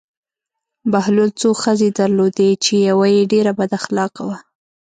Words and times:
بهلول 0.91 1.29
څو 1.41 1.49
ښځې 1.63 1.89
درلودې 1.99 2.49
چې 2.63 2.73
یوه 2.89 3.07
یې 3.15 3.23
ډېره 3.31 3.51
بد 3.59 3.71
اخلاقه 3.79 4.21
وه. 4.27 4.37